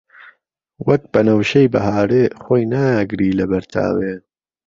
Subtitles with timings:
[0.85, 4.13] وهک بهنهوشهی بههارێ خۆی ناگری له بهر تاوێ